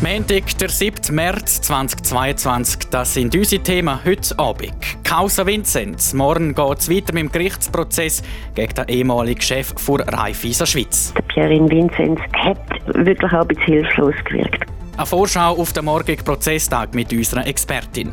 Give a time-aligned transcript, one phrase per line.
[0.00, 1.12] Montag, der 7.
[1.12, 4.72] März 2022, das sind unsere Themen heute Abend.
[5.02, 6.14] Causa Vinzenz.
[6.14, 8.22] Morgen geht es weiter mit dem Gerichtsprozess
[8.54, 11.12] gegen den ehemaligen Chef der Raiffeisen Schweiz.
[11.14, 12.60] Der Pierin Vinzenz hat
[12.94, 14.66] wirklich auch ein bisschen hilflos gewirkt.
[14.96, 18.12] Eine Vorschau auf den morgigen Prozesstag mit unserer Expertin.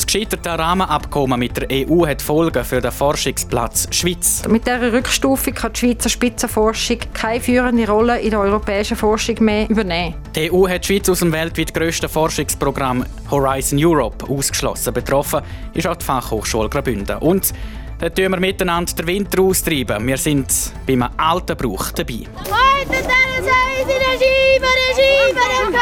[0.00, 4.42] Das gescheiterte Rahmenabkommen mit der EU hat Folgen für den Forschungsplatz Schweiz.
[4.48, 9.68] Mit dieser Rückstufung kann die Schweizer Spitzenforschung keine führende Rolle in der europäischen Forschung mehr
[9.68, 10.14] übernehmen.
[10.34, 14.94] Die EU hat die Schweiz aus dem weltweit grössten Forschungsprogramm Horizon Europe ausgeschlossen.
[14.94, 15.42] Betroffen
[15.74, 17.18] ist auch die Fachhochschule Graubünden.
[17.18, 17.52] Und
[17.98, 20.06] dort tun wir miteinander den Winter austreiben.
[20.06, 20.50] Wir sind
[20.86, 22.20] beim alten Brauch dabei.
[22.38, 25.40] Heute dann sei sie der Schieber, der Schieber,
[25.74, 25.80] der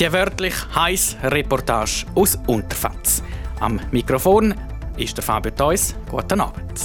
[0.00, 3.22] Die wörtlich heiß Reportage aus Unterfatz.
[3.60, 4.54] Am Mikrofon
[4.96, 5.94] ist der Fabio Theus.
[6.10, 6.80] Guten Abend.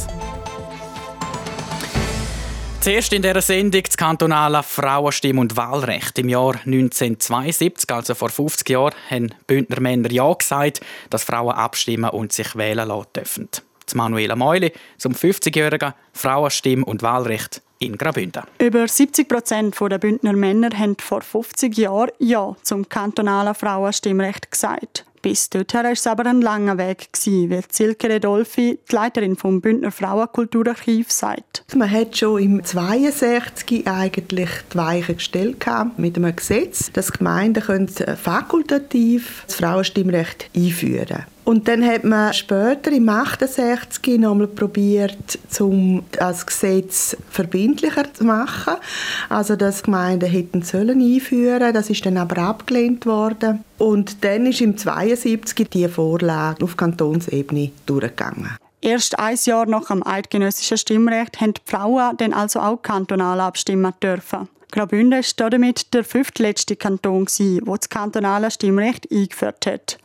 [2.82, 6.20] Zuerst in dieser Sendung das kantonale Frauenstimm- und Wahlrecht.
[6.20, 12.12] Im Jahr 1972, also vor 50 Jahren, haben Bündner Männer Ja gesagt, dass Frauen abstimmen
[12.12, 13.50] und sich wählen lassen dürfen.
[13.94, 18.44] Manuela Meuli zum 50-jährigen Frauenstimm- und Wahlrecht in Graubünden.
[18.60, 25.06] Über 70 Prozent der Bündner Männer haben vor 50 Jahren Ja zum kantonalen Frauenstimmrecht gesagt.
[25.22, 29.92] Bis dorthin war es aber ein langer Weg, wie Silke Redolfi, die Leiterin vom Bündner
[29.92, 31.66] Frauenkulturarchiv, sagt.
[31.76, 35.66] Man hat schon im 62 eigentlich die Weichen gestellt
[35.98, 41.37] mit einem Gesetz, dass Gemeinden können fakultativ das Frauenstimmrecht einführen können.
[41.48, 48.74] Und dann hat man später im 68 nochmal probiert, um das Gesetz verbindlicher zu machen.
[49.30, 51.74] Also, dass Gemeinden hätten sollen einführen.
[51.74, 53.64] Das ist dann aber abgelehnt worden.
[53.78, 58.58] Und dann ist im 72 die Vorlage auf Kantonsebene durchgegangen.
[58.82, 63.94] Erst ein Jahr nach dem eidgenössischen Stimmrecht haben die Frauen dann also auch kantonal abstimmen
[64.04, 64.50] dürfen.
[64.72, 69.98] Graubünden war damit der fünftletzte Kanton, der das kantonale Stimmrecht eingeführt hat.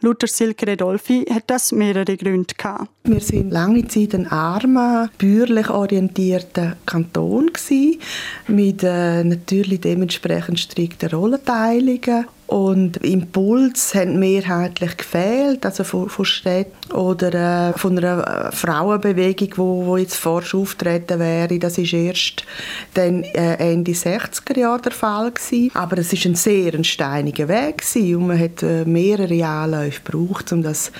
[0.00, 2.88] Luther Silke Redolfi hat das mehrere Gründe gehabt.
[3.02, 7.50] Wir sind lange Zeit ein armer, bürgerlich orientierter Kanton
[8.46, 16.92] mit äh, natürlich dementsprechend strikten Rollenteilungen und Impuls haben mehrheitlich gefehlt, also von, von Städten
[16.92, 17.34] oder
[17.68, 21.58] äh, von einer Frauenbewegung, wo, wo jetzt forsch auftreten wäre.
[21.58, 22.44] Das ist erst
[22.94, 25.70] dann äh, Ende 60er Jahre der Fall gewesen.
[25.74, 30.00] Aber es ist ein sehr ein steiniger Weg gewesen und man hat äh, mehrere Anläufe
[30.02, 30.92] gebraucht, um das zu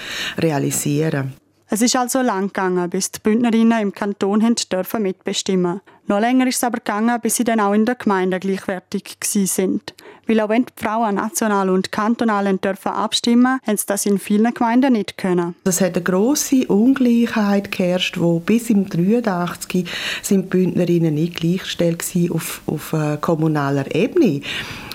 [0.43, 1.33] realisieren.
[1.71, 5.83] Es ist also lang gegangen, bis die Bündnerinnen im Kanton dürfen mitbestimmen.
[6.07, 9.93] Noch länger ist es aber gegangen, bis sie dann auch in der Gemeinde gleichwertig sind.
[10.27, 14.55] Weil auch wenn die Frauen national und kantonal dürfen abstimmen, haben sie das in vielen
[14.55, 15.55] Gemeinden nicht können.
[15.65, 19.87] Es hat eine grosse Ungleichheit geherrscht, wo bis im 83
[20.23, 24.41] sind die Bündnerinnen nicht gleichgestellt auf, auf äh, kommunaler Ebene.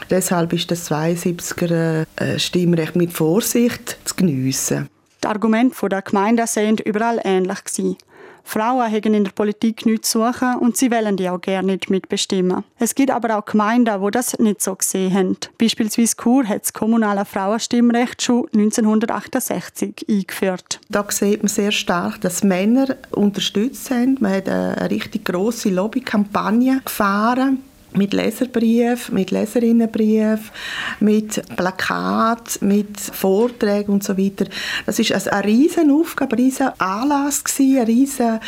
[0.09, 4.89] Deshalb ist das 72er äh, Stimmrecht mit Vorsicht zu geniessen.
[5.23, 7.97] Die Argumente der Gemeinde seien überall ähnlich.
[8.45, 11.89] Frauen haben in der Politik nichts zu suchen und sie wollen die auch gerne nicht
[11.89, 12.66] mitbestimmen.
[12.78, 15.38] Es gibt aber auch Gemeinden, die das nicht so gesehen haben.
[15.57, 20.81] Beispielsweise Chur hat das kommunale Frauenstimmrecht schon 1968 eingeführt.
[20.89, 24.22] Da sieht man sehr stark, dass Männer unterstützt sind.
[24.22, 27.63] Man hat eine richtig grosse Lobbykampagne gefahren
[27.96, 30.52] mit Leserbrief, mit Leserinnenbrief,
[31.00, 34.46] mit Plakat, mit Vorträgen und so weiter.
[34.86, 38.40] Das ist also eine riesen Aufgabe, ein riesen Anlass gewesen, ein riesen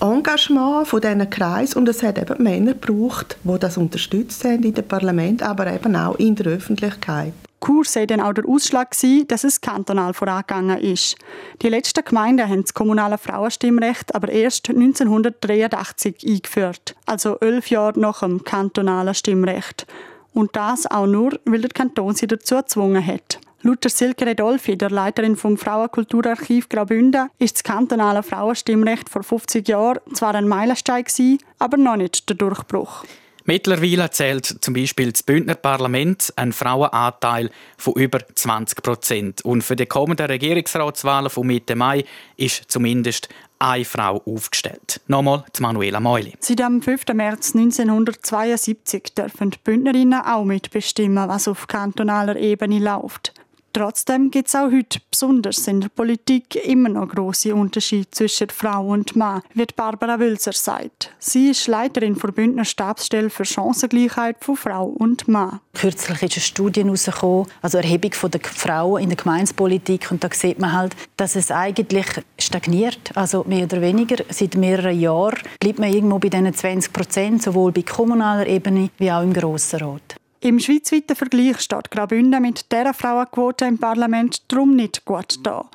[0.00, 4.74] Engagement von diesen Kreis und es hat eben Männer gebraucht, die das unterstützt haben in
[4.74, 7.32] dem Parlament, aber eben auch in der Öffentlichkeit.
[7.64, 11.16] Chur sei dann auch der Ausschlag gewesen, dass es kantonal vorangegangen ist.
[11.62, 18.20] Die letzten Gemeinden haben das kommunale Frauenstimmrecht aber erst 1983 eingeführt, also elf Jahre nach
[18.20, 19.86] dem kantonalen Stimmrecht.
[20.34, 23.38] Und das auch nur, weil der Kanton sie dazu gezwungen hat.
[23.64, 30.00] Laut Silke Redolfi, der Leiterin vom Frauenkulturarchiv Graubünden, ist das kantonale Frauenstimmrecht vor 50 Jahren
[30.14, 33.04] zwar ein Meilenstein gewesen, aber noch nicht der Durchbruch.
[33.44, 39.44] Mittlerweile zählt zum Beispiel das Bündner Parlament einen Frauenanteil von über 20 Prozent.
[39.44, 42.04] Und für die kommenden Regierungsratswahlen von Mitte Mai
[42.36, 43.28] ist zumindest
[43.58, 45.00] eine Frau aufgestellt.
[45.06, 46.34] Nochmal zu Manuela Meuli.
[46.40, 47.04] Seit dem 5.
[47.14, 53.32] März 1972 dürfen die Bündnerinnen auch mitbestimmen, was auf kantonaler Ebene läuft.
[53.74, 58.88] Trotzdem gibt es auch heute, besonders in der Politik, immer noch große Unterschiede zwischen Frau
[58.88, 61.10] und Mann, wie Barbara Wülzer sagt.
[61.18, 65.60] Sie ist Leiterin der Bündner Stabsstelle für Chancengleichheit von Frau und Mann.
[65.72, 70.58] Kürzlich ist eine Studie herausgekommen, also Erhebung der Frauen in der Gemeinspolitik, und da sieht
[70.58, 72.06] man halt, dass es eigentlich
[72.38, 74.22] stagniert, also mehr oder weniger.
[74.28, 79.10] Seit mehreren Jahren bleibt man irgendwo bei diesen 20 Prozent, sowohl bei kommunaler Ebene wie
[79.10, 80.16] auch im Grossen Rat.
[80.44, 85.70] Im schweizweiten Vergleich steht Graubünden mit dieser Frauenquote im Parlament darum nicht gut da.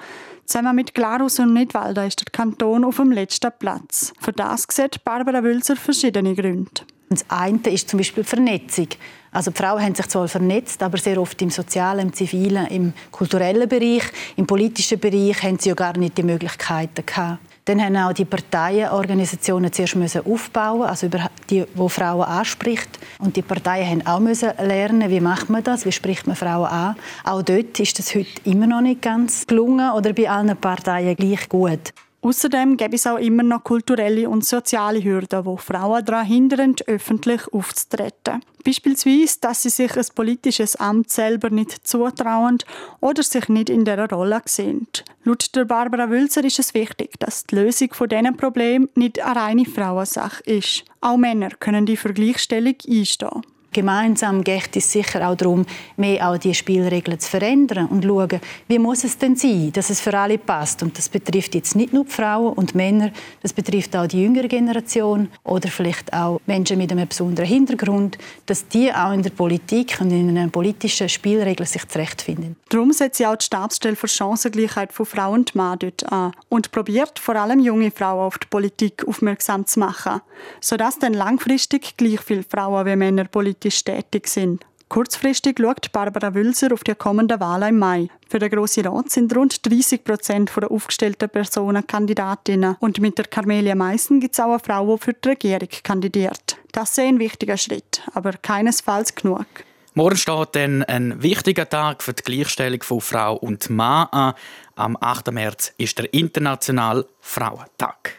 [0.46, 4.12] Zusammen mit Glarus und Nidwalden ist der Kanton auf dem letzten Platz.
[4.20, 6.82] Für das sieht Barbara Wülzer verschiedene Gründe.
[7.10, 8.90] Das eine ist zum Beispiel Vernetzung.
[9.32, 12.92] Also die Frauen haben sich zwar vernetzt, aber sehr oft im sozialen, im zivilen, im
[13.10, 14.04] kulturellen Bereich,
[14.36, 17.40] im politischen Bereich haben sie ja gar nicht die Möglichkeiten gehabt.
[17.68, 22.88] Dann haben auch die Parteienorganisationen zuerst müssen aufbauen, also über die, wo Frauen anspricht.
[23.20, 26.68] Und die Parteien haben auch müssen lernen, wie macht man das, wie spricht man Frauen
[26.68, 26.96] an.
[27.26, 31.50] Auch dort ist das heute immer noch nicht ganz gelungen oder bei allen Parteien gleich
[31.50, 31.92] gut.
[32.28, 37.48] Außerdem gibt es auch immer noch kulturelle und soziale Hürden, die Frauen daran hindern, öffentlich
[37.54, 38.44] aufzutreten.
[38.66, 42.58] Beispielsweise, dass sie sich ein politisches Amt selber nicht zutrauen
[43.00, 44.88] oder sich nicht in dieser Rolle sehen.
[45.24, 49.40] Laut der Barbara Wülzer ist es wichtig, dass die Lösung von diesen Problemen nicht eine
[49.40, 50.84] reine Frauensache ist.
[51.00, 53.42] Auch Männer können die für Gleichstellung einstehen.
[53.78, 55.64] Gemeinsam geht es sicher auch darum,
[55.98, 59.92] mehr auch die Spielregeln zu verändern und zu schauen, wie muss es denn sein, dass
[59.92, 60.82] es für alle passt.
[60.82, 63.12] Und das betrifft jetzt nicht nur die Frauen und Männer,
[63.44, 68.68] das betrifft auch die jüngere Generation oder vielleicht auch Menschen mit einem besonderen Hintergrund, dass
[68.68, 72.56] die auch in der Politik und in den politischen Spielregeln sich zurechtfinden.
[72.70, 76.72] Darum setzt sie auch die Stabsstelle für Chancengleichheit von Frauen und Mann dort an und
[76.72, 80.22] probiert vor allem junge Frauen auf die Politik aufmerksam zu machen,
[80.62, 84.66] sodass dann langfristig gleich viele Frauen wie Männer politisch tätig sind.
[84.90, 88.08] Kurzfristig schaut Barbara Wülser auf die kommenden Wahlen im Mai.
[88.30, 92.78] Für den Grossen Rat sind rund 30 Prozent der aufgestellten Personen Kandidatinnen.
[92.80, 96.58] Und mit der Carmelia Meissen gibt es auch eine Frau, die für die Regierung kandidiert.
[96.72, 99.46] Das ist ein wichtiger Schritt, aber keinesfalls genug.
[99.94, 104.36] Morgen steht dann ein wichtiger Tag für die Gleichstellung von Frau und Mann an.
[104.76, 105.32] Am 8.
[105.32, 108.14] März ist der Internationale Frauentag.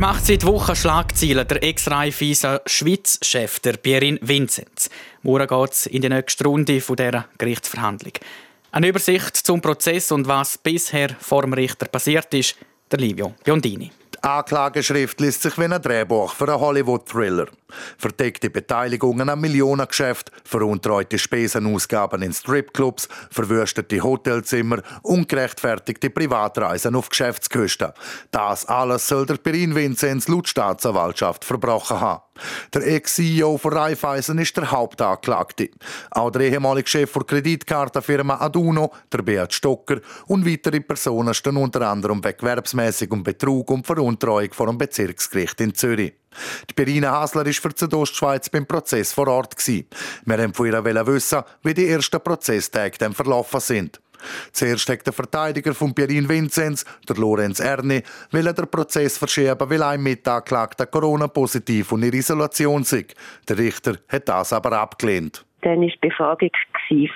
[0.00, 4.88] Er macht seit Wochen Schlagzeilen, der Ex-Raiffeisen Schweiz-Chef, der Pierin Vinzenz.
[5.20, 8.14] Morgen geht es in die nächste Runde von dieser Gerichtsverhandlung.
[8.72, 12.56] Eine Übersicht zum Prozess und was bisher vor dem Richter passiert ist,
[12.90, 13.92] der Livio Biondini.
[14.14, 17.48] Die Anklageschrift liest sich wie ein Drehbuch für einen Hollywood-Thriller.
[17.98, 27.92] Verdeckte Beteiligungen an Millionengeschäften, veruntreute Spesenausgaben in Stripclubs, verwüstete Hotelzimmer, ungerechtfertigte Privatreisen auf Geschäftskosten.
[28.30, 32.22] Das alles soll der Perin Vinzenz laut Staatsanwaltschaft verbrochen haben.
[32.74, 35.70] Der Ex-CEO von Raiffeisen ist der Hauptanklagte.
[36.10, 41.82] Auch der ehemalige Chef der Kreditkartenfirma Aduno, der Beat Stocker und weitere Personen stehen unter
[41.88, 46.19] anderem wettbewerbsmäßig um Betrug und Veruntreuung vor dem Bezirksgericht in Zürich.
[46.68, 49.56] Die Berina Hasler war für die Südostschweiz beim Prozess vor Ort.
[49.66, 49.84] Wir
[50.24, 54.00] wollten von ihr wissen, wie die ersten Prozesstage verlaufen sind.
[54.52, 60.02] Zuerst hat der Verteidiger von Pierin Vinzenz, der Lorenz Erni, den Prozess verschieben, weil ein
[60.02, 63.06] Mitanklagter Corona-positiv und in Isolation sei.
[63.48, 65.44] Der Richter hat das aber abgelehnt.
[65.62, 66.50] Dann war die Befragung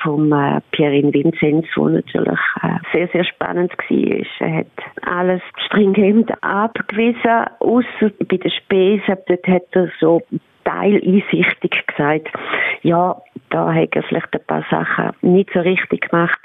[0.02, 4.48] von äh, Pierin Vinzenz, die natürlich äh, sehr, sehr spannend war.
[4.48, 4.66] Er hat
[5.02, 9.16] alles stringent abgewiesen, außer bei den Spesen.
[9.26, 10.20] Dort hat er so
[10.64, 12.28] teileinsichtig gesagt,
[12.82, 13.20] ja,
[13.50, 16.38] da hat er vielleicht ein paar Sachen nicht so richtig gemacht.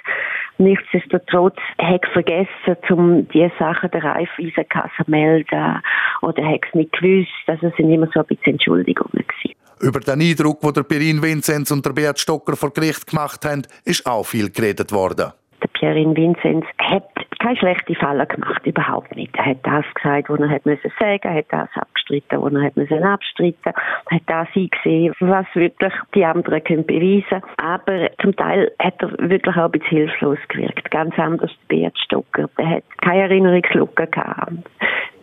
[0.58, 5.82] Nichtsdestotrotz hat er vergessen, um diese Sachen der Raiffeisenkasse zu melden
[6.22, 7.32] oder hat es nicht gewusst.
[7.48, 9.59] Also es sind immer so ein bisschen Entschuldigungen gewesen.
[9.82, 13.62] Über den Eindruck, den der Pierin Vinzenz und der Beat Stocker vor Gericht gemacht haben,
[13.86, 15.32] ist auch viel geredet worden.
[15.62, 17.08] Der Pierin Vinzenz hat
[17.40, 19.34] keine schlechte Falle gemacht, überhaupt nicht.
[19.38, 22.76] Er hat das gesagt, was er müssen sagen, er hat das abgestritten, was er hat
[22.76, 27.42] müssen abstreiten, er hat das eingesehen, was wirklich die anderen können beweisen.
[27.58, 30.92] Aber zum Teil hat er wirklich auch ein bisschen hilflos gewirkt.
[30.92, 32.50] Ganz anders Beat Stocker.
[32.58, 34.52] Er hat keine Erinnerungslücke gehabt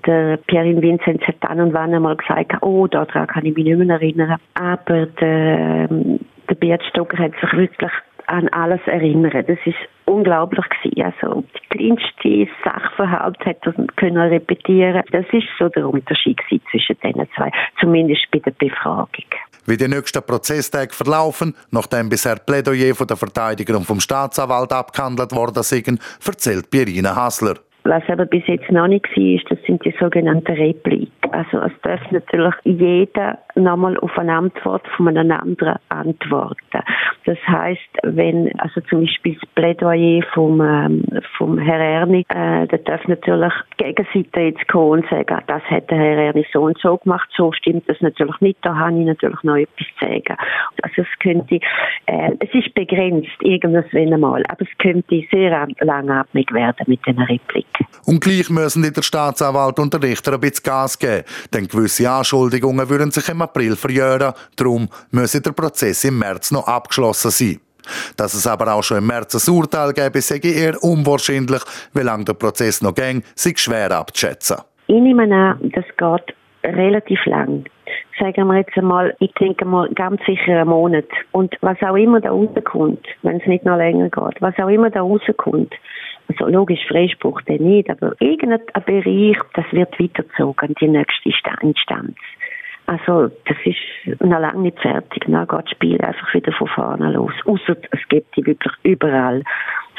[0.06, 3.96] der Pierin hat dann und wann einmal gesagt, oh, daran kann ich mich nicht mehr
[3.96, 4.36] erinnern.
[4.54, 7.90] Aber der, der Beat Stocker hat sich wirklich
[8.26, 9.44] an alles erinnern.
[9.46, 11.12] Das ist unglaublich gewesen.
[11.20, 15.02] Also die kleinste Sachverhalt hat er können repetieren.
[15.12, 16.38] Das ist so der Unterschied
[16.70, 19.24] zwischen diesen zwei, zumindest bei der Befragung.
[19.66, 25.32] Wie die nächsten Prozesstage verlaufen, nachdem bisher Plädoyer von der Verteidiger und vom Staatsanwalt abgehandelt
[25.32, 27.56] worden sind, erzählt Birina Hassler.
[27.86, 31.10] Was aber bis jetzt noch nicht war, ist, das sind die sogenannten Replik.
[31.30, 36.82] Also es darf natürlich jeder nochmal auf eine Antwort von einem anderen antworten.
[37.24, 41.04] Das heißt, wenn also zum Beispiel das Plädoyer vom, ähm,
[41.36, 45.90] vom Herr Erni, äh, da darf natürlich die Gegenseite jetzt kommen und sagen, das hat
[45.90, 49.06] der Herr Erni so und so gemacht, so stimmt das natürlich nicht, da habe ich
[49.06, 50.36] natürlich noch etwas zu sagen.
[50.82, 51.56] Also es könnte,
[52.06, 57.18] äh, es ist begrenzt, irgendwas wenn einmal, aber es könnte sehr langatmig werden mit den
[57.18, 57.86] Repliken.
[58.06, 62.10] Und gleich müssen die der Staatsanwalt und der Richter ein bisschen Gas geben, denn gewisse
[62.10, 67.60] Anschuldigungen würden sich im April verjähren, darum müsse der Prozess im März noch abgeschlossen sein.
[68.16, 71.62] Dass es aber auch schon im März ein Urteil gäbe, sei eher unwahrscheinlich.
[71.94, 74.58] Wie lange der Prozess noch ging, sei schwer abzuschätzen.
[74.88, 76.34] Ich nehme an, das geht
[76.64, 77.64] relativ lang.
[78.18, 81.06] Sagen wir jetzt einmal, ich denke mal ganz sicher einen Monat.
[81.32, 84.90] Und was auch immer da rauskommt, wenn es nicht noch länger geht, was auch immer
[84.90, 85.74] da rauskommt,
[86.28, 91.28] also logisch Freispruch dann nicht, aber irgendein Bereich, das wird weitergezogen, die nächste
[91.60, 92.16] Instanz.
[92.86, 95.24] Also das ist noch lange nicht fertig.
[95.26, 97.32] Dann geht das Spiel einfach wieder von vorne los.
[97.44, 99.42] Außer es gibt die wirklich überall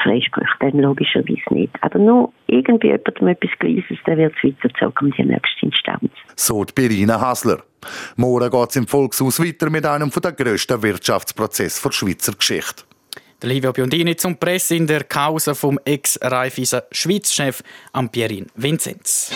[0.02, 1.72] Freisprüche, dann logischerweise nicht.
[1.82, 6.10] Aber nur irgendwie jemandem etwas Gleises, dann wird es weitergezogen die nächste Instanz.
[6.36, 7.58] So die Birina Hasler.
[8.16, 12.84] Morgen geht es im Volkshaus weiter mit einem der grössten Wirtschaftsprozesse der Schweizer Geschichte.
[13.40, 19.32] Der Livio Biondini zum Press in der Causa vom Ex-Raiffeisen Schweiz-Chef Ampierin Vinzenz.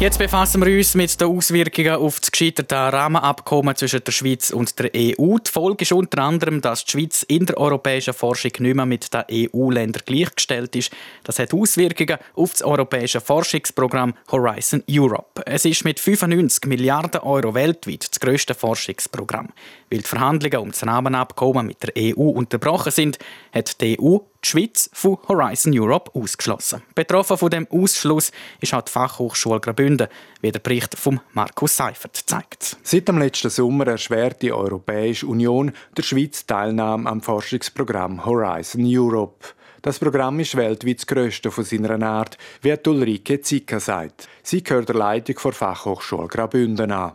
[0.00, 4.78] Jetzt befassen wir uns mit den Auswirkungen auf das gescheiterte Rahmenabkommen zwischen der Schweiz und
[4.78, 5.36] der EU.
[5.36, 9.12] Die Folge ist unter anderem, dass die Schweiz in der europäischen Forschung nicht mehr mit
[9.12, 10.90] den EU-Ländern gleichgestellt ist.
[11.24, 15.42] Das hat Auswirkungen auf das europäische Forschungsprogramm Horizon Europe.
[15.44, 19.50] Es ist mit 95 Milliarden Euro weltweit das grösste Forschungsprogramm.
[19.90, 23.18] Weil die Verhandlungen um das Rahmenabkommen mit der EU unterbrochen sind,
[23.52, 26.82] hat die EU die Schweiz von Horizon Europe ausgeschlossen.
[26.94, 30.08] Betroffen von dem Ausschluss ist auch die Fachhochschule Graubünden,
[30.40, 32.76] wie der Bericht von Markus Seifert zeigt.
[32.82, 39.46] Seit dem letzten Sommer erschwert die Europäische Union der Schweiz Teilnahme am Forschungsprogramm Horizon Europe.
[39.82, 44.28] Das Programm ist weltweit das grösste von seiner Art, wie Ulrike Zicker sagt.
[44.42, 47.12] Sie gehört der Leitung der Fachhochschule Graubünden an.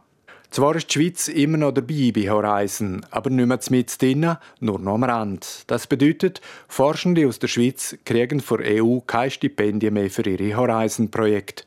[0.56, 4.80] Zwar ist die Schweiz immer noch dabei bei Horizon, aber nicht mehr mit drinnen, nur
[4.80, 5.66] noch am Rand.
[5.68, 11.66] Das bedeutet, Forschende aus der Schweiz kriegen vor EU keine Stipendien mehr für ihre Horizon-Projekte.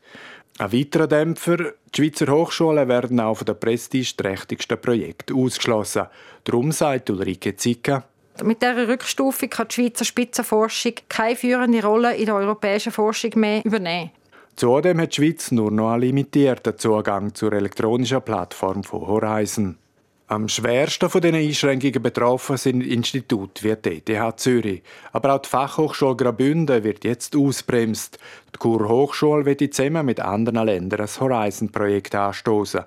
[0.57, 6.07] Ein weiterer Dämpfer, die Schweizer Hochschulen werden auch von den prestigeträchtigsten Projekten ausgeschlossen.
[6.45, 8.05] Darum sagt Ulrike Zicker,
[8.41, 13.63] mit dieser Rückstufung kann die Schweizer Spitzenforschung keine führende Rolle in der europäischen Forschung mehr
[13.63, 14.09] übernehmen.
[14.59, 19.77] Zudem hat die Schweiz nur noch einen limitierten Zugang zur elektronischen Plattform von Horizon.
[20.27, 24.83] Am schwersten von diesen Einschränkungen betroffen sind Institute wie die ETH Zürich.
[25.13, 28.19] Aber auch die Fachhochschule Graubünden wird jetzt ausbremst.
[28.53, 32.81] Die Kur Hochschule wird zusammen mit anderen Ländern ein Horizon-Projekt anstoßen.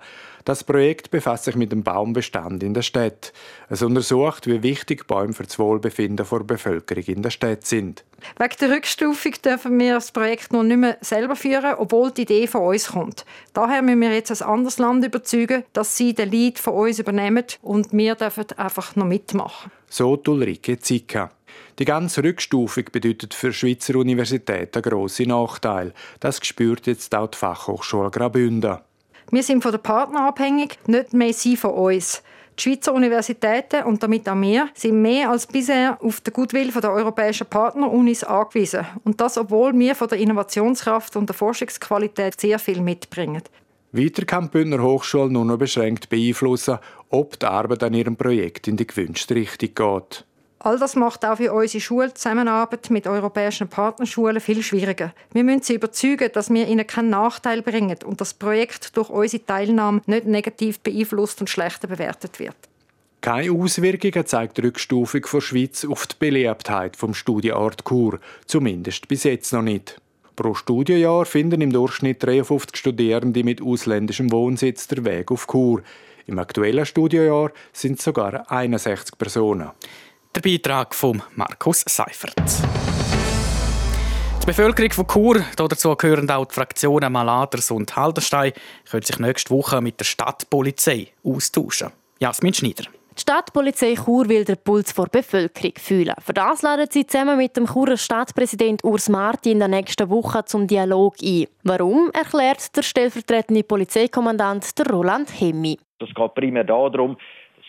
[0.45, 3.33] Das Projekt befasst sich mit dem Baumbestand in der Stadt.
[3.69, 8.05] Es untersucht, wie wichtig Bäume für das Wohlbefinden der Bevölkerung in der Stadt sind.
[8.39, 12.47] Wegen der Rückstufung dürfen wir das Projekt noch nicht mehr selber führen, obwohl die Idee
[12.47, 13.25] von uns kommt.
[13.53, 17.45] Daher müssen wir jetzt ein anderes Land überzeugen, dass sie den Lead von uns übernehmen
[17.63, 19.71] und wir dürfen einfach noch mitmachen.
[19.89, 21.31] So Ulrike Zicka.
[21.79, 25.93] Die ganze Rückstufung bedeutet für Schweizer Universitäten grosse Nachteile.
[26.21, 28.79] Das spürt jetzt auch die Fachhochschule Graubünden.
[29.35, 32.23] Wir sind von den Partnern abhängig, nicht mehr sie von uns.
[32.59, 36.93] Die Schweizer Universitäten und damit auch wir sind mehr als bisher auf den Gutwill der
[36.93, 38.85] europäischen Partnerunis angewiesen.
[39.05, 43.43] Und das, obwohl wir von der Innovationskraft und der Forschungsqualität sehr viel mitbringen.
[43.93, 48.69] Weiter kann die Bündner Hochschule nur noch beschränkt beeinflussen, ob die Arbeit an ihrem Projekt
[48.69, 50.27] in die gewünschte Richtung geht.
[50.65, 55.13] All das macht auch für unsere Schulzusammenarbeit mit europäischen Partnerschulen viel schwieriger.
[55.33, 59.45] Wir müssen sie überzeugen, dass wir ihnen keinen Nachteil bringen und das Projekt durch unsere
[59.45, 62.55] Teilnahme nicht negativ beeinflusst und schlechter bewertet wird.
[63.21, 69.25] Keine Auswirkungen zeigt die Rückstufung der Schweiz auf die Beliebtheit vom Studienort Chur, zumindest bis
[69.25, 70.01] jetzt noch nicht.
[70.37, 75.83] Pro Studienjahr finden im Durchschnitt 53 Studierende mit ausländischem Wohnsitz der Weg auf Chur.
[76.29, 79.71] Im aktuellen Studienjahr sind es sogar 61 Personen.
[80.35, 82.35] Der Beitrag von Markus Seifert.
[84.41, 88.53] Die Bevölkerung von Chur, dazu gehören auch die Fraktionen Maladers und Haldenstein,
[88.91, 91.93] können sich nächste Woche mit der Stadtpolizei austauschen.
[92.19, 92.85] Jasmin Schneider.
[93.15, 96.15] Die Stadtpolizei Chur will den Puls der Bevölkerung fühlen.
[96.25, 100.47] Für das laden sie zusammen mit dem Churer Stadtpräsident Urs Marti in der nächsten Woche
[100.47, 101.47] zum Dialog ein.
[101.63, 105.79] Warum, erklärt der stellvertretende Polizeikommandant Roland Hemmi.
[105.99, 107.19] Es geht primär darum,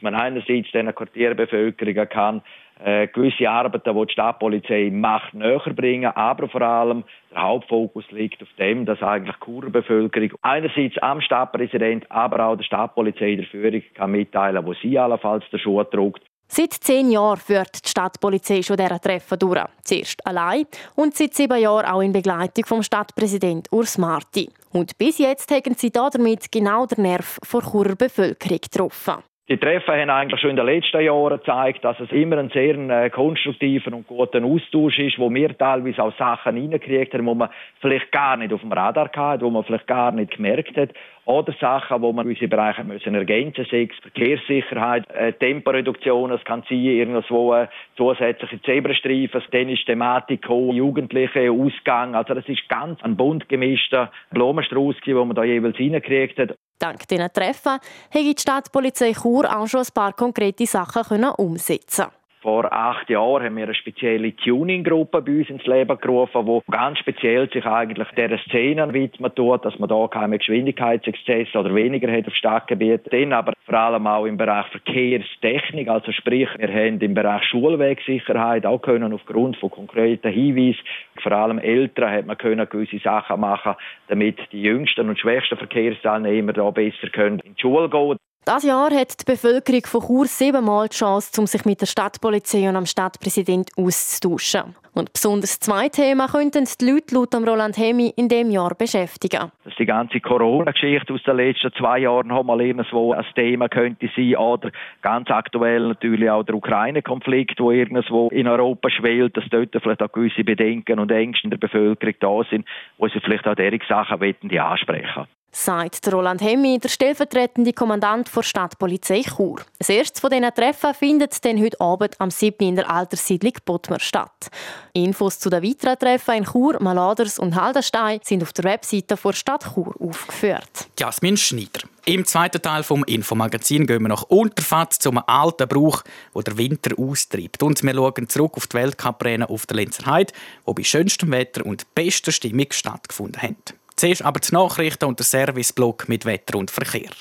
[0.03, 2.41] man einerseits den Quartierbevölkerung kann
[2.83, 8.41] äh, gewisse Arbeiten, die die Stadtpolizei macht, näher bringen, aber vor allem der Hauptfokus liegt
[8.41, 13.81] auf dem, dass eigentlich die Churer einerseits am Stadtpräsident, aber auch der Stadtpolizei der Führung
[13.93, 16.24] kann mitteilen, wo sie allenfalls der Schuh drückt.
[16.48, 19.63] Seit zehn Jahren führt die Stadtpolizei schon dieser Treffen durch.
[19.83, 24.50] Zuerst allein und seit sieben Jahren auch in Begleitung vom Stadtpräsident Urs Marti.
[24.72, 29.24] Und bis jetzt haben sie damit genau den Nerv der Churer Bevölkerung getroffen.
[29.50, 32.75] Die Treffen haben eigentlich schon in den letzten Jahren gezeigt, dass es immer ein sehr
[32.77, 37.50] äh, konstruktiver und guter Austausch ist, wo wir teilweise auch Sachen reingekriegt haben, wo man
[37.81, 40.91] vielleicht gar nicht auf dem Radar hatte, wo man vielleicht gar nicht gemerkt hat.
[41.25, 46.80] Oder Sachen, wo man gewisse Bereiche müssen ergänzen müssen, Verkehrssicherheit, äh, Temporeduktion, es kann sein,
[46.80, 52.15] irgendwo äh, zusätzliche Zebrastreifen, dann ist Thematik Jugendliche, Ausgang.
[52.15, 56.56] Also das ist ganz ein bunt gemischter Blumenstrauß, den man da jeweils reingekriegt hat.
[56.80, 57.80] Dank diesen Treffen
[58.12, 62.08] konnte die Stadtpolizei Chur auch schon ein paar konkrete Sachen umsetzen
[62.43, 67.00] vor acht Jahren haben wir eine spezielle Tuning-Gruppe bei uns ins Leben gerufen, die ganz
[67.00, 72.35] speziell sich eigentlich dieser Szene widmet dass man da keine Geschwindigkeitsexzesse oder weniger hat auf
[72.35, 73.12] Stadtgebiet.
[73.12, 78.65] Dann aber vor allem auch im Bereich Verkehrstechnik, also sprich, wir haben im Bereich Schulwegsicherheit
[78.65, 80.81] auch können aufgrund von konkreten Hinweisen,
[81.21, 83.75] vor allem Eltern hat man können gewisse Sachen machen,
[84.09, 88.17] damit die jüngsten und schwächsten Verkehrsteilnehmer da besser können in die Schule gehen.
[88.45, 92.67] Das Jahr hat die Bevölkerung von Chur siebenmal die Chance, um sich mit der Stadtpolizei
[92.67, 94.75] und dem Stadtpräsident auszutauschen.
[94.93, 99.51] Und besonders zwei Themen könnten die Leute laut Roland Hemi in dem Jahr beschäftigen.
[99.63, 104.09] Dass die ganze Corona-Geschichte aus den letzten zwei Jahren noch mal irgendwo ein Thema könnte
[104.15, 104.69] sein oder
[105.01, 110.12] ganz aktuell natürlich auch der Ukraine-Konflikt, wo irgendwo in Europa schwelt, dass dort vielleicht auch
[110.12, 112.65] gewisse Bedenken und Ängste in der Bevölkerung da sind,
[113.00, 118.43] wo sie vielleicht auch diese Sachen die ansprechen sagt Roland Hemmi, der stellvertretende Kommandant der
[118.43, 119.62] Stadtpolizei Chur.
[119.77, 122.67] Das erste von diesen Treffen findet dann heute Abend am 7.
[122.67, 124.50] in der Alterssiedlung Bottmer statt.
[124.93, 129.33] Infos zu den weiteren Treffen in Chur, Maladers und Haldenstein sind auf der Webseite der
[129.33, 130.88] Stadt Chur aufgeführt.
[131.00, 131.81] Jasmin Schneider.
[132.05, 137.00] Im zweiten Teil vom Infomagazin gehen wir nach Unterfatz zum alten Brauch, wo der Winter
[137.00, 137.63] austreibt.
[137.63, 140.33] Und wir schauen zurück auf die Weltcuprennen auf der Lenzer Heide,
[140.68, 143.55] die bei schönstem Wetter und bester Stimmung stattgefunden haben.
[143.96, 147.12] Zuerst aber die Nachrichten und der Serviceblock mit Wetter und Verkehr.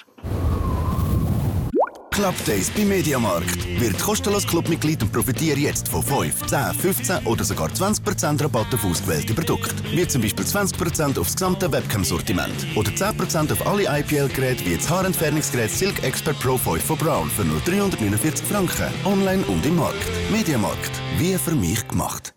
[2.12, 3.80] Club Days bei Mediamarkt.
[3.80, 8.84] Wird kostenlos Clubmitglied und profitiere jetzt von 5, 10, 15 oder sogar 20% Rabatt auf
[8.84, 9.74] ausgewählte Produkte.
[9.92, 12.66] Wie zum Beispiel 20% auf das gesamte Webcam-Sortiment.
[12.76, 17.44] Oder 10% auf alle IPL-Geräte wie das Haarentfernungsgerät Silk Expert Pro 5 von Brown für
[17.44, 18.92] nur 349 Franken.
[19.06, 20.06] Online und im Markt.
[20.30, 20.92] Mediamarkt.
[21.16, 22.34] Wie für mich gemacht.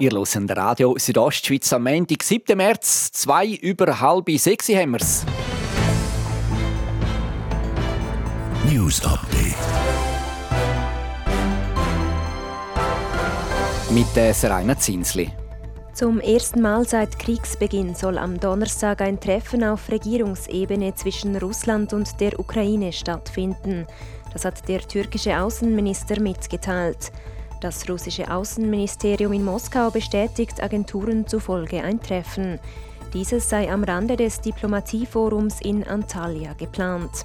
[0.00, 2.56] Ihr hört Radio Südostschweiz am Montag, 7.
[2.56, 5.24] März, zwei über halb sechs haben wir's.
[8.68, 9.54] News Update.
[13.90, 15.30] Mit der Seraina Zinsli.
[15.92, 22.20] Zum ersten Mal seit Kriegsbeginn soll am Donnerstag ein Treffen auf Regierungsebene zwischen Russland und
[22.20, 23.86] der Ukraine stattfinden.
[24.32, 27.12] Das hat der türkische Außenminister mitgeteilt.
[27.64, 32.58] Das russische Außenministerium in Moskau bestätigt Agenturen zufolge ein Treffen.
[33.14, 37.24] Dieses sei am Rande des Diplomatieforums in Antalya geplant.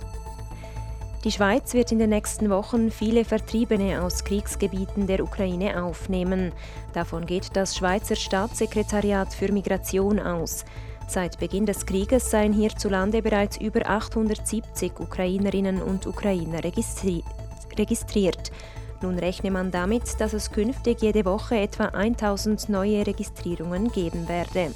[1.25, 6.53] Die Schweiz wird in den nächsten Wochen viele Vertriebene aus Kriegsgebieten der Ukraine aufnehmen.
[6.93, 10.63] Davon geht das Schweizer Staatssekretariat für Migration aus.
[11.09, 18.51] Seit Beginn des Krieges seien hierzulande bereits über 870 Ukrainerinnen und Ukrainer registriert.
[19.01, 24.71] Nun rechne man damit, dass es künftig jede Woche etwa 1000 neue Registrierungen geben werde.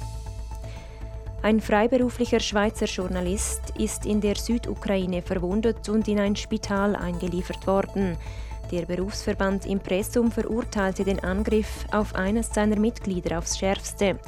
[1.42, 8.16] Ein freiberuflicher Schweizer Journalist ist in der Südukraine verwundet und in ein Spital eingeliefert worden.
[8.70, 14.18] Der Berufsverband Impressum verurteilte den Angriff auf eines seiner Mitglieder aufs Schärfste.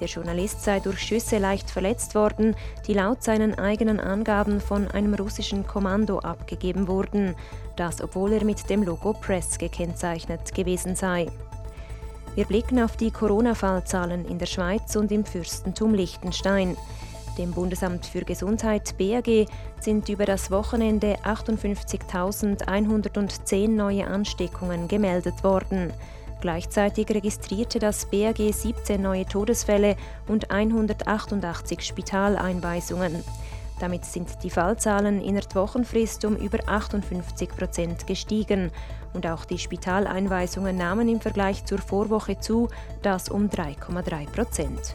[0.00, 5.12] Der Journalist sei durch Schüsse leicht verletzt worden, die laut seinen eigenen Angaben von einem
[5.14, 7.34] russischen Kommando abgegeben wurden,
[7.76, 11.26] das obwohl er mit dem Logo Press gekennzeichnet gewesen sei.
[12.34, 16.78] Wir blicken auf die Corona-Fallzahlen in der Schweiz und im Fürstentum Liechtenstein.
[17.36, 19.46] Dem Bundesamt für Gesundheit BAG
[19.80, 25.92] sind über das Wochenende 58.110 neue Ansteckungen gemeldet worden.
[26.40, 33.22] Gleichzeitig registrierte das BAG 17 neue Todesfälle und 188 Spitaleinweisungen.
[33.80, 38.70] Damit sind die Fallzahlen in der Wochenfrist um über 58 Prozent gestiegen.
[39.14, 42.68] Und auch die Spitaleinweisungen nahmen im Vergleich zur Vorwoche zu,
[43.02, 44.94] das um 3,3 Prozent.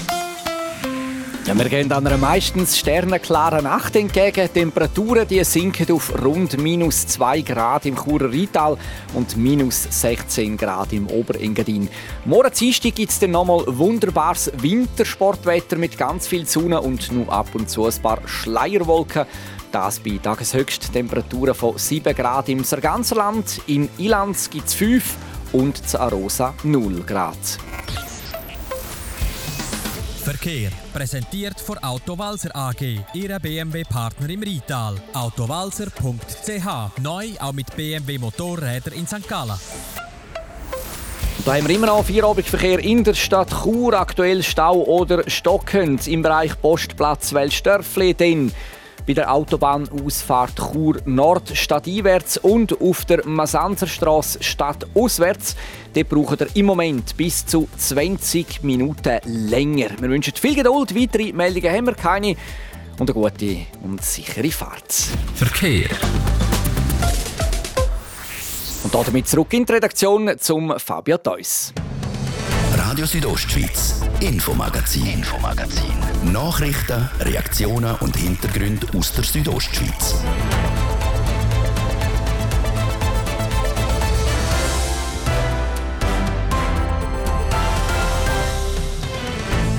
[1.45, 4.47] ja, wir gehen an einer meistens sternenklaren Nacht entgegen.
[4.53, 8.77] Temperaturen die sinken auf rund minus 2 Grad im Churer Rheintal
[9.13, 11.89] und minus 16 Grad im Oberengadin.
[12.25, 17.47] Morgen Dienstag gibt es dann nochmal wunderbares Wintersportwetter mit ganz viel Sonne und nur ab
[17.53, 19.25] und zu ein paar Schleierwolken.
[19.71, 23.61] Das bei Tageshöchsttemperaturen von 7 Grad im Sarganserland.
[23.67, 25.15] In Ilanz gibt es 5
[25.53, 27.37] und zu Arosa 0 Grad.
[30.31, 34.95] Verkehr präsentiert von Autowalzer AG, Ihre BMW-Partner im Rital.
[35.13, 39.27] Autowalzer.ch neu auch mit BMW Motorräder in St.
[39.27, 39.59] Gallen.
[41.43, 46.21] Da haben wir immer noch Feierabendverkehr in der Stadt Chur, aktuell Stau oder stockend im
[46.21, 48.53] Bereich Postplatz Welsdörfli, denn
[49.05, 55.55] bei der Autobahnausfahrt Chur Nord stadteinwärts und auf der Masanzerstraße stadtauswärts.
[55.93, 59.89] Dort braucht ihr im Moment bis zu 20 Minuten länger.
[59.99, 60.95] Wir wünschen viel Geduld.
[60.95, 62.35] Weitere Meldungen haben wir keine.
[62.99, 64.93] Und eine gute und sichere Fahrt.
[65.35, 65.89] Verkehr.
[68.83, 71.73] Und damit zurück in die Redaktion zum Fabio Theus.
[72.73, 75.05] Radio Südostschweiz, Infomagazin.
[75.05, 75.93] Infomagazin.
[76.31, 80.15] Nachrichten, Reaktionen und Hintergründe aus der Südostschweiz.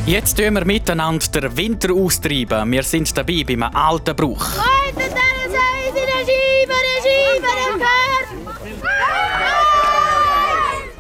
[0.05, 2.71] Jetzt tun wir miteinander den Winter austreiben.
[2.71, 4.45] Wir sind dabei beim alten Brauch.
[4.59, 7.49] Heute, dann sei sie der Schieber, der Schieber,
[7.81, 7.93] der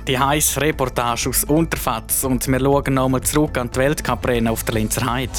[0.06, 4.74] Die heiße Reportage aus Unterfatz und wir schauen nochmal zurück an die Weltcuprennen auf der
[4.74, 5.32] Linzer Heide.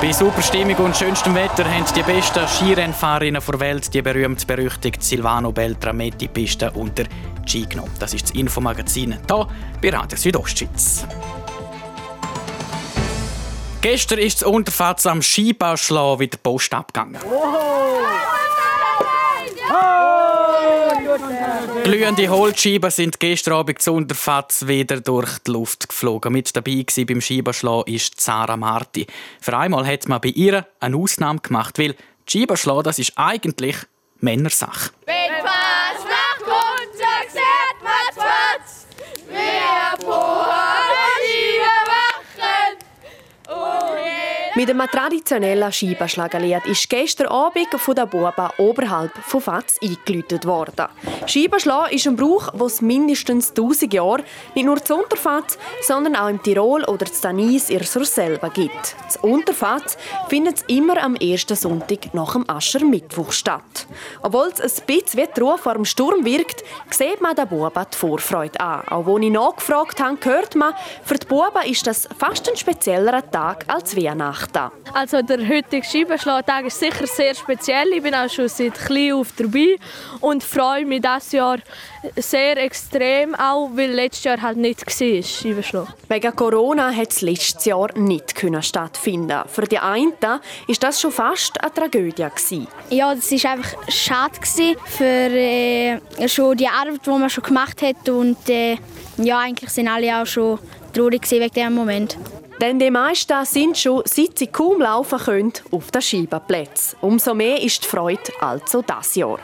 [0.00, 5.04] Bei super Stimmung und schönstem Wetter haben die besten Skirennfahrerinnen der Welt die berühmt berüchtigte
[5.04, 7.04] Silvano Beltrametti Piste unter
[7.46, 7.92] Ski genommen.
[7.98, 9.48] Das ist das Infomagazin hier
[9.80, 11.06] bei Radio Südostschweiz.
[13.82, 17.20] Gestern ist das Unterfatz am Skibauschlag wieder Post abgegangen.
[21.84, 26.32] Glühende Holzscheiben sind gestern Abend zu Unterfatz wieder durch die Luft geflogen.
[26.32, 29.06] Mit dabei beim Scheibenschlagen ist Sarah Marti.
[29.40, 31.94] Für einmal hat man bei ihr eine Ausnahme gemacht, weil
[32.26, 33.76] Scheibenschlagen das ist eigentlich
[34.20, 34.90] Männersache.
[35.04, 38.86] Wenn fast nach runter sieht man Fatz,
[39.28, 40.06] wir
[44.56, 50.86] Mit einem traditionellen Scheibenschlagerlied ist gestern Abend von der Buben oberhalb von Fatz eingeläutet worden.
[51.26, 56.30] Scheibenschlagen ist ein Brauch, den es mindestens 1000 Jahre nicht nur zu Unterfatz, sondern auch
[56.30, 58.96] im Tirol oder zu Danis ihr selber gibt.
[59.04, 59.98] Das Unterfatz
[60.30, 63.86] findet immer am ersten Sonntag nach dem Aschermittwoch statt.
[64.22, 67.86] Obwohl es ein bisschen wie die Ruhe vor dem Sturm wirkt, sieht man den Buben
[67.92, 68.88] die Vorfreude an.
[68.88, 70.72] Auch als ich nachgefragt habe, hört man,
[71.04, 74.45] für die Buben ist das fast ein speziellerer Tag als Weihnachten.
[74.54, 74.72] Weihnachten?
[74.92, 77.88] Also der heutige Scheibenschlagtag ist sicher sehr speziell.
[77.92, 79.76] Ich bin auch schon seit klein auf dabei
[80.20, 81.58] und freue mich dieses Jahr
[82.16, 85.88] sehr extrem, auch weil letztes Jahr halt nicht war, Scheibenschlag.
[86.08, 89.42] Wegen Corona hat es letztes Jahr nicht stattfinden.
[89.48, 90.40] Für die einen war
[90.80, 92.68] das schon fast eine Tragödie gewesen.
[92.90, 98.08] Ja, das war einfach schade für äh, schon die Arbeit, die man schon gemacht hat
[98.08, 98.76] und äh,
[99.18, 100.58] ja, eigentlich sind alle auch schon
[100.92, 102.16] traurig wegen diesem Moment.
[102.60, 106.98] Denn die meisten sind schon, seit sie kaum laufen können, auf den Scheibenplätzen.
[107.02, 109.38] Umso mehr ist die Freude also das Jahr.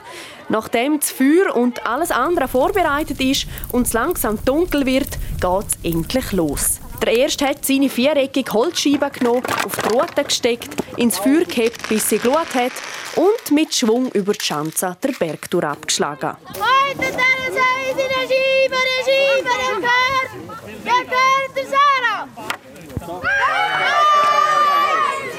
[0.48, 5.78] Nachdem das Feuer und alles andere vorbereitet ist und es langsam dunkel wird, geht es
[5.82, 6.80] endlich los.
[7.02, 12.08] Der Erste hat seine viereckige Holzscheibe genommen, auf die Rute gesteckt, ins Feuer gehebt, bis
[12.08, 12.72] sie gelut hat
[13.16, 16.36] und mit Schwung über die Schanze der Bergtour abgeschlagen.
[16.46, 20.30] Heute, dann sei sie der Scheibe, der Scheibe, der gehört,
[20.84, 22.41] der gehört der Sarah.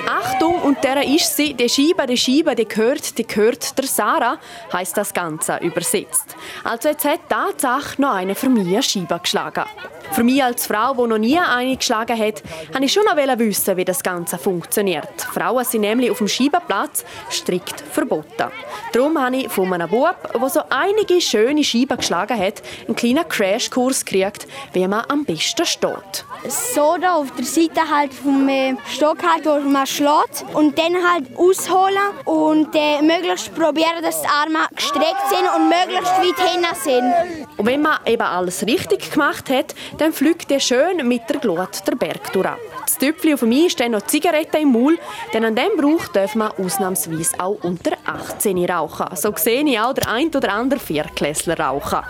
[0.08, 4.38] Achtung, und der ist sie, die Scheibe, die Scheibe, die gehört, die gehört der Sarah,
[4.72, 6.36] heißt das Ganze übersetzt.
[6.64, 9.66] Also jetzt hat Tatsache noch eine für mich eine Scheibe geschlagen.
[10.13, 13.78] Für mich als Frau, die noch nie eine geschlagen hat, wollte ich schon noch wissen,
[13.78, 15.21] wie das Ganze funktioniert.
[15.21, 18.52] Frauen sind nämlich auf dem Scheibenplatz strikt verboten.
[18.91, 23.28] Darum habe ich von einem Bub, der so einige schöne Scheiben geschlagen hat, einen kleinen
[23.28, 26.26] Crashkurs gekriegt, wie man am besten steht.
[26.47, 30.78] So da auf der Seite halt vom äh, Stock halt, wo man schlägt und und
[30.78, 36.49] dann halt ausholen und äh, möglichst probieren, dass die Arme gestreckt sind und möglichst weit
[36.49, 37.47] hinten sind.
[37.58, 41.88] Und wenn man eben alles richtig gemacht hat, dann fliegt er schön mit der Glut
[41.88, 42.50] der Berg durch.
[42.86, 45.00] Das Töpfchen auf mir dann noch Zigaretten im Maul,
[45.34, 49.16] denn an diesem Brauch darf man ausnahmsweise auch unter 18 rauchen.
[49.16, 52.02] So sehe ich auch der ein oder andere Vierklässler rauchen.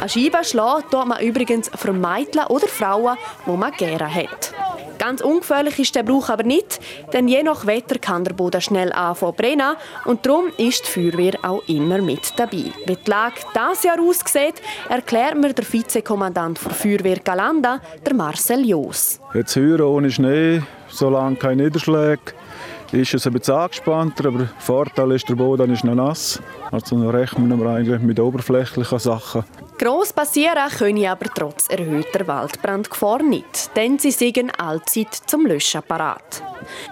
[0.00, 4.54] An Scheiben schlagen tut man übrigens für Mädchen oder Frauen, die man gerne hat.
[5.02, 6.78] Ganz ungefährlich ist der Brauch aber nicht,
[7.12, 11.40] denn je nach Wetter kann der Boden schnell anfangen brennen und darum ist die Feuerwehr
[11.42, 12.70] auch immer mit dabei.
[12.86, 18.64] Wie die Lage dieses Jahr aussieht, erklärt mir der Vizekommandant der Feuerwehr Galanda, der Marcel
[18.66, 19.20] Joos.
[19.34, 22.32] Jetzt heuer ohne Schnee, solange keine Niederschläge,
[22.92, 26.40] ist es ein bisschen angespannter, aber der Vorteil ist, der Boden ist noch nass.
[26.70, 29.44] Also rechnen wir eigentlich mit oberflächlichen Sachen.
[29.78, 36.42] Gross passieren können aber trotz erhöhter Waldbrandgefahr nicht, denn sie sind allzeit zum Löschen parat.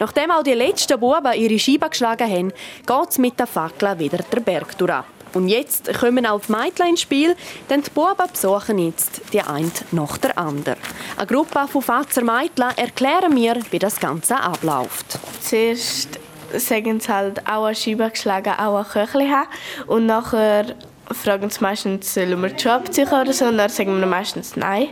[0.00, 2.48] Nachdem auch die letzten Buben ihre Scheiben geschlagen haben,
[2.86, 5.04] geht es mit der Fackel wieder den Berg durch.
[5.34, 7.36] Und jetzt kommen auch die Mädchen ins Spiel,
[7.68, 10.78] denn die Buben besuchen jetzt die eine nach der anderen.
[11.16, 15.18] Eine Gruppe von Fatzer Mädchen erklären mir, wie das Ganze abläuft.
[15.40, 16.18] Zuerst
[16.56, 19.48] sagen sie halt auch eine Scheibe geschlagen, auch ein Köchli haben.
[19.86, 20.74] Und nachher
[21.12, 23.46] fragen sie meistens, sollen wir abziehen oder so.
[23.46, 24.88] Und dann sagen wir meistens nein,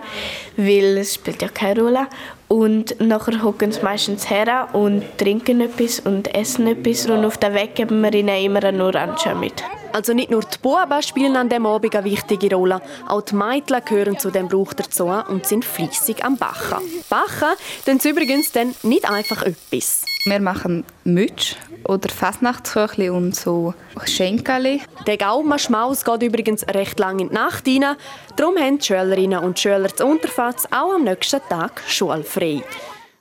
[0.57, 2.07] weil es spielt ja keine Rolle.
[2.49, 7.07] Und nachher hocken sie meistens her und trinken etwas und essen etwas.
[7.07, 9.63] Und auf dem Weg geben wir ihnen immer eine Orange mit.
[9.93, 13.85] Also nicht nur die Buben spielen an diesem Abend eine wichtige Rolle, auch die Mädchen
[13.85, 16.79] gehören zu dem Brauch dazu und sind fleissig am Bachen.
[17.09, 20.05] Bachen sie übrigens dann nicht einfach etwas.
[20.29, 23.73] Wir machen Mütsch oder Fastnachtsküchli und so
[24.05, 24.83] Schenkeli.
[25.07, 27.97] Der Gaumenschmaus geht übrigens recht lang in die Nacht rein.
[28.37, 32.63] Darum haben die Schülerinnen und Schüler zu Unterfatz auch am nächsten Tag schulfrei.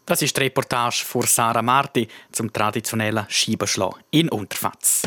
[0.05, 5.03] Das ist die Reportage von Sarah Marti zum traditionellen Scheibenschlag in Unterfatz.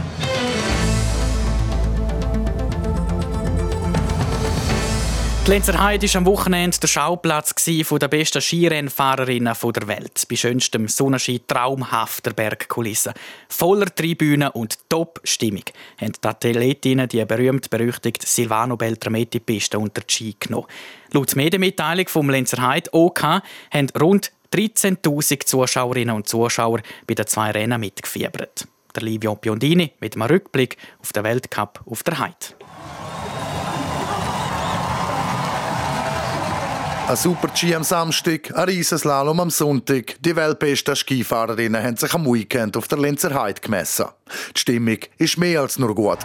[5.46, 10.26] Die Lenzer Heide war am Wochenende der Schauplatz der besten Skirennfahrerinnen der Welt.
[10.29, 13.14] Bei schönstem Sonnenschein traumhafter Bergkulissen.
[13.48, 15.64] Voller Tribünen und Top-Stimmung
[15.98, 20.66] haben die Athletinnen die berühmt-berüchtigte Silvano Beltrametti-Piste unter die Ski genommen.
[21.12, 27.50] Laut Medienmitteilung vom Lenzer Heide OK haben rund 13.000 Zuschauerinnen und Zuschauer bei den zwei
[27.50, 28.68] Rennen mitgefiebert.
[28.94, 32.60] Der Livio Biondini mit einem Rückblick auf den Weltcup auf der Heide.
[37.11, 40.14] Ein super Ski am Samstag, ein Riesenslalom am Sonntag.
[40.20, 44.07] Die weltbesten Skifahrerinnen haben sich am Weekend auf der Lenzer Heide gemessen.
[44.55, 46.18] Die Stimmung war mehr als nur gut.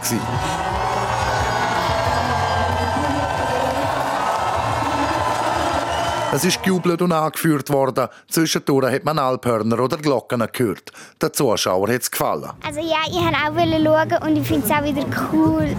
[6.32, 8.08] Es ist gejubelt und angeführt worden.
[8.30, 10.91] Zwischendurch hat man Alphörner oder Glocken gehört.
[11.19, 12.52] Den Zuschauern hat es gefallen.
[12.63, 15.76] Also ja, ich wollte auch schauen und ich finde es auch wieder cool.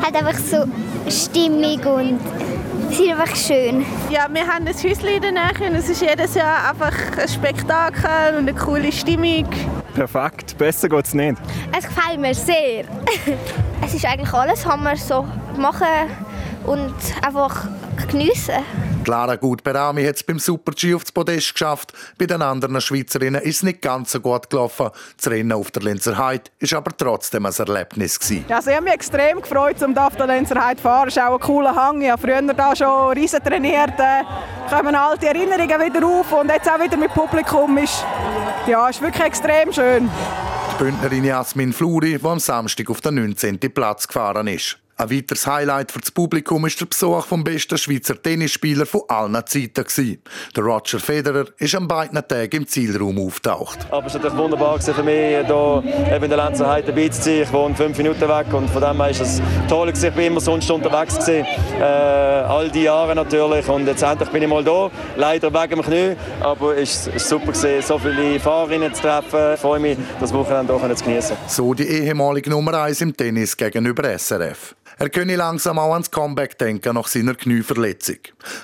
[0.00, 0.64] Hat einfach so
[1.10, 2.20] Stimmung und
[2.90, 3.84] es ist einfach schön.
[4.10, 7.28] Ja, wir haben ein Häuschen in der Nähe und es ist jedes Jahr einfach ein
[7.28, 9.48] Spektakel und eine coole Stimmung.
[9.94, 11.38] Perfekt, besser geht es nicht.
[11.76, 12.84] Es gefällt mir sehr.
[13.84, 15.86] es ist eigentlich alles, was wir so machen
[16.66, 17.66] und einfach
[18.10, 18.64] geniessen.
[19.08, 21.94] Clara Gut-Berami hat es beim Super-G aufs Podest geschafft.
[22.18, 24.90] Bei den anderen Schweizerinnen ist es nicht ganz so gut gelaufen.
[25.16, 28.20] Das Rennen auf der Lenzer Heide war aber trotzdem ein Erlebnis.
[28.20, 28.44] Gewesen.
[28.50, 31.08] Also ich habe mich extrem gefreut, um auf der Lenzer Heide zu fahren.
[31.08, 32.02] Es ist auch ein cooler Hang.
[32.02, 33.98] Ich habe früher da schon riesen trainiert.
[33.98, 34.24] Äh,
[34.68, 37.78] kommen alte Erinnerungen wieder auf und jetzt auch wieder mit Publikum.
[37.78, 38.04] Ist,
[38.66, 40.10] ja, ist wirklich extrem schön.
[40.74, 43.58] Die Bündnerin Jasmin Fluri, die am Samstag auf den 19.
[43.72, 44.76] Platz gefahren ist.
[45.00, 49.46] Ein weiteres Highlight für das Publikum ist der Besuch vom besten Schweizer Tennisspieler von allen
[49.46, 49.84] Zeiten.
[50.56, 53.86] Der Roger Federer ist an beiden Tagen im Zielraum auftaucht.
[53.92, 57.22] Aber es war natürlich wunderbar für mich, hier eben in der Lenzer Heide dabei zu
[57.22, 57.42] sein.
[57.42, 59.88] Ich wohne fünf Minuten weg und von dem her ist es toll.
[59.90, 61.14] Ich bin immer sonst unterwegs.
[61.14, 61.46] Gewesen.
[61.78, 63.68] Äh, all die Jahre natürlich.
[63.68, 64.90] Und jetzt endlich bin ich mal da.
[65.14, 66.16] Leider wegen dem Knie.
[66.40, 69.54] Aber es war super, gewesen, so viele Fahrerinnen zu treffen.
[69.54, 71.36] Ich freue mich, das Wochenende auch zu genießen.
[71.46, 74.74] So die ehemalige Nummer 1 im Tennis gegenüber SRF.
[75.00, 78.18] Er könne langsam auch ans Comeback denken nach seiner Knieverletzung.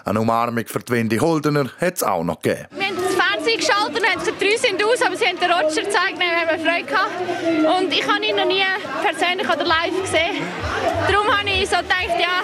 [0.05, 2.67] Eine Umarmung für Wendy Holdener hat es auch noch gegeben.
[2.73, 5.49] Wir haben das Fernsehen geschaltet und haben gesagt, drei sind aus, aber sie haben den
[5.49, 7.83] Roger gezeigt, wir haben Freude gehabt.
[7.83, 8.65] Und ich habe ihn noch nie
[9.01, 10.43] persönlich oder live gesehen.
[11.09, 12.43] Darum habe ich so gedacht, ja,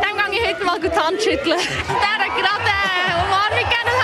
[0.00, 1.60] dann gehe ich heute mal die Hand schütteln.
[1.88, 3.95] Der hat gerade eine Umarmung gegeben,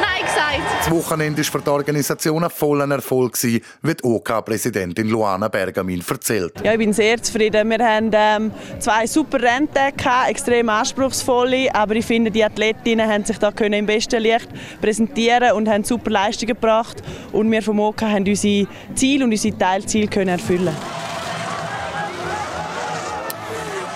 [0.00, 0.60] Nein gesagt.
[0.78, 6.54] Das Wochenende war für die Organisation ein voller Erfolg, wie die OK-Präsidentin Luana Bergamin erzählt.
[6.62, 7.68] Ja, ich bin sehr zufrieden.
[7.70, 13.38] Wir haben ähm, zwei super Renntage, extrem anspruchsvolle, aber ich finde, die Athletinnen haben sich
[13.38, 14.48] da können im besten Licht
[14.80, 19.56] präsentieren und haben super Leistungen gebracht und wir vom OK haben unsere Ziele und unsere
[19.56, 20.74] Teilziele können erfüllen.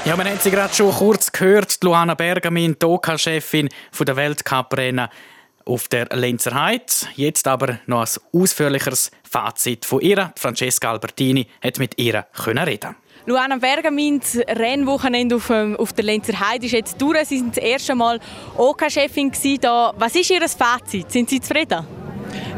[0.06, 1.76] Ja, man hat sie gerade schon kurz gehört.
[1.82, 3.68] Luana Bergamin, die OK-Chefin
[4.00, 5.08] der Weltcuprennen
[5.70, 6.84] auf der Lenzer Heide.
[7.14, 10.32] Jetzt aber noch ein ausführlicheres Fazit von ihr.
[10.36, 12.96] Francesca Albertini hat mit ihr können reden.
[13.26, 17.28] Luana Bergamin, das Rennwochenende auf, ähm, auf der Lenzer Heide ist jetzt durch.
[17.28, 18.18] Sie sind das erste Mal
[18.56, 21.12] OK-Chefin OK Was ist Ihr Fazit?
[21.12, 21.99] Sind Sie zufrieden?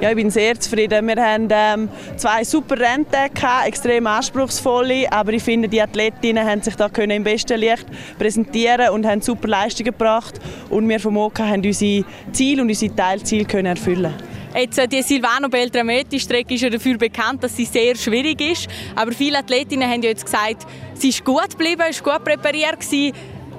[0.01, 1.07] Ja, ich bin sehr zufrieden.
[1.07, 6.75] Wir haben ähm, zwei super Renntage, extrem anspruchsvolle, aber ich finde, die Athletinnen haben sich
[6.77, 7.87] da können im besten Licht
[8.18, 10.40] präsentieren und haben super Leistungen gebracht
[10.71, 14.12] und wir vom OK haben unsere Ziele und unsere Teilziele können erfüllen.
[14.55, 18.68] Jetzt, äh, die Silvano Beltrametti-Strecke ist ja dafür bekannt, dass sie sehr schwierig ist.
[18.95, 23.14] Aber viele Athletinnen haben ja jetzt gesagt, sie ist gut geblieben, ist gut präpariert gewesen.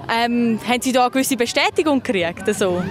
[0.09, 2.43] Ähm, haben Sie da eine gewisse Bestätigung gekriegt?
[2.45, 2.83] Also?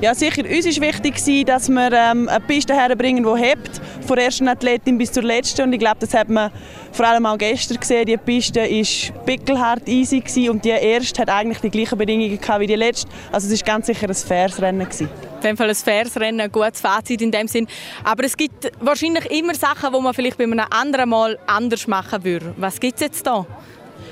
[0.00, 0.44] Ja, sicher.
[0.44, 4.96] Uns ist wichtig, dass wir ähm, eine Piste herbringen, die hebt, von der ersten Athletin
[4.96, 5.62] bis zur letzten.
[5.62, 6.52] Und ich glaube, das hat man
[6.92, 8.06] vor allem auch gestern gesehen.
[8.06, 12.60] Die Piste war pickelhart easy gewesen und die erste hat eigentlich die gleichen Bedingungen gehabt
[12.60, 13.10] wie die letzte.
[13.32, 14.84] Also es war ganz sicher ein faires Rennen.
[14.84, 15.08] Gewesen.
[15.38, 17.66] Auf jeden Fall ein faires Rennen, ein gutes Fazit in dem Sinn.
[18.04, 22.22] Aber es gibt wahrscheinlich immer Sachen, die man vielleicht bei einem anderen Mal anders machen
[22.22, 22.54] würde.
[22.56, 23.44] Was gibt es jetzt da?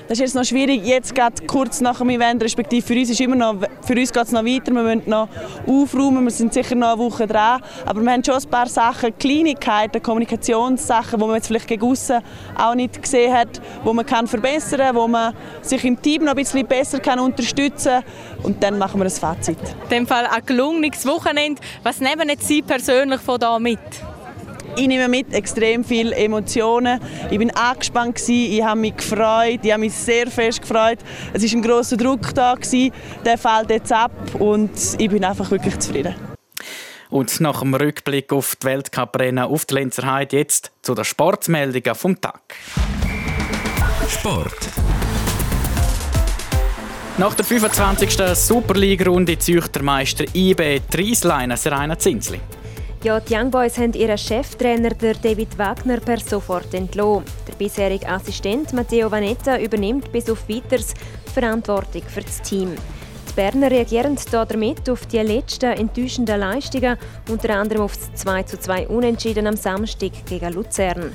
[0.08, 4.12] Das ist jetzt noch schwierig, jetzt geht kurz nach dem Event, respektive für uns, uns
[4.12, 5.28] geht es noch weiter, wir müssen noch
[5.66, 9.18] aufräumen, wir sind sicher noch eine Woche dran, aber wir haben schon ein paar Sachen,
[9.18, 12.22] Kleinigkeiten, Kommunikationssachen, die man jetzt vielleicht gegen aussen
[12.56, 16.32] auch nicht gesehen hat, wo man kann verbessern kann, wo man sich im Team noch
[16.32, 19.58] ein bisschen besser kann unterstützen kann und dann machen wir ein Fazit.
[19.84, 21.60] In dem Fall ein gelungenes Wochenende.
[21.82, 23.80] Was nehmen Sie persönlich von da mit?
[24.76, 27.00] Ich nehme mit extrem viele Emotionen.
[27.30, 30.98] Ich bin angespannt ich habe mich gefreut, ich habe mich sehr fest gefreut.
[31.32, 32.54] Es ist ein großer Druck da
[33.24, 36.14] der fällt jetzt ab und ich bin einfach wirklich zufrieden.
[37.08, 41.94] Und nach dem Rückblick auf die Weltcuprennen auf der Lenzer Heide jetzt zu den Sportmeldungen
[41.94, 42.54] vom Tag.
[44.08, 44.68] Sport.
[47.18, 48.36] Nach der 25.
[48.36, 52.40] Superliga-Runde zieht der Meister IB Trieslein Seraina Zinsli.
[53.04, 57.24] Ja, die Young Boys haben ihren Cheftrainer David Wagner per sofort entlassen.
[57.46, 60.94] Der bisherige Assistent Matteo Vanetta übernimmt bis auf weiteres
[61.32, 62.74] Verantwortung für das Team.
[63.28, 66.96] Die Berner reagieren damit auf die letzten enttäuschenden Leistungen,
[67.28, 71.12] unter anderem auf das 2:2 Unentschieden am Samstag gegen Luzern.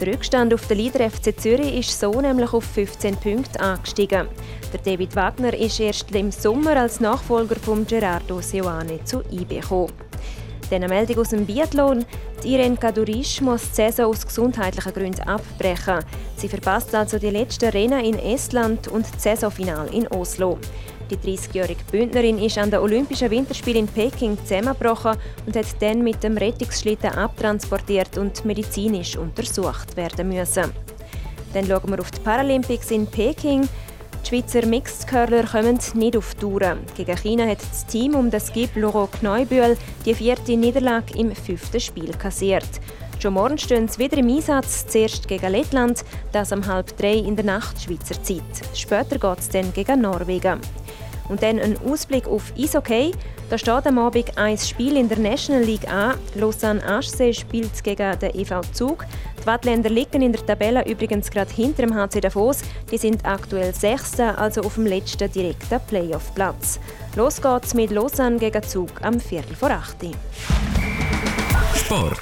[0.00, 4.28] Der Rückstand auf den Leader FC Zürich ist so nämlich auf 15 Punkte angestiegen.
[4.72, 10.11] Der David Wagner ist erst im Sommer als Nachfolger von Gerardo Seoane zu IB gekommen.
[10.72, 12.06] Dann eine Meldung aus dem Biathlon.
[12.42, 15.98] Die Irene Kadurisch muss die Saison aus gesundheitlichen Gründen abbrechen.
[16.38, 20.56] Sie verpasst also die letzten Rennen in Estland und das Saisonfinale in Oslo.
[21.10, 26.22] Die 30-jährige Bündnerin ist an den Olympischen Winterspielen in Peking zusammengebrochen und hat dann mit
[26.22, 30.72] dem Rettungsschlitten abtransportiert und medizinisch untersucht werden müssen.
[31.52, 33.68] Dann schauen wir auf die Paralympics in Peking.
[34.22, 36.78] Die Schweizer Mixed Curler kommen nicht auf Touren.
[36.96, 41.80] Gegen China hat das Team um das Gib Laurent Kneubühl die vierte Niederlage im fünften
[41.80, 42.68] Spiel kassiert.
[43.18, 47.36] Schon morgen stehen sie wieder im Einsatz, zuerst gegen Lettland, das um halb drei in
[47.36, 48.42] der Nacht Schweizer Zeit.
[48.74, 50.60] Später geht es dann gegen Norwegen.
[51.28, 53.12] Und dann ein Ausblick auf Eishockey.
[53.48, 56.16] Da steht am Abend ein Spiel in der National League an.
[56.34, 59.04] Lausanne Aschsee spielt gegen den EV Zug.
[59.42, 62.60] Die Wattländer liegen in der Tabelle übrigens gerade hinter dem HC Davos.
[62.92, 66.78] Die sind aktuell Sechster, also auf dem letzten direkten Playoff-Platz.
[67.16, 69.96] Los geht's mit Lausanne gegen Zug am Viertel vor 8
[71.74, 72.20] Sport.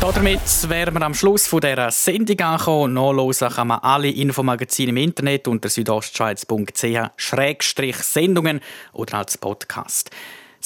[0.00, 2.94] Damit wären wir am Schluss dieser Sendung angekommen.
[2.94, 8.60] Nachlesen kann man alle Infomagazine im Internet unter südostschweiz.ch-sendungen
[8.92, 10.12] oder als Podcast.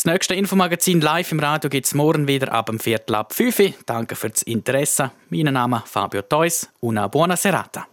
[0.03, 3.59] Das nächste Infomagazin live im Radio gibt es morgen wieder ab dem Viertel ab 5
[3.59, 3.75] Uhr.
[3.85, 5.11] Danke fürs Interesse.
[5.29, 6.71] Mein Name ist Fabio Theus.
[6.81, 7.87] Una buona serata.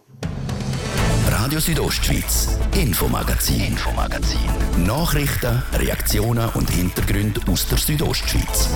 [1.30, 4.40] Radio Südostschweiz, Infomagazin, Infomagazin.
[4.86, 8.70] Nachrichten, Reaktionen und Hintergründe aus der Südostschweiz.